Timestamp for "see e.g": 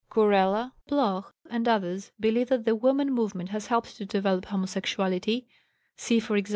5.95-6.45